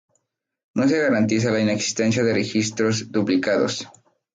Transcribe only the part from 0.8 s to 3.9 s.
se garantiza la inexistencia de registros duplicados.